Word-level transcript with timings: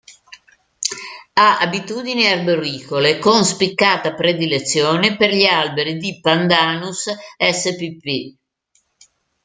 Ha 1.33 1.59
abitudini 1.59 2.25
arboricole, 2.25 3.19
con 3.19 3.43
spiccata 3.45 4.15
predilezione 4.15 5.15
per 5.15 5.29
gli 5.31 5.43
alberi 5.45 5.97
di 5.97 6.19
"Pandanus" 6.19 7.07
spp. 7.37 8.35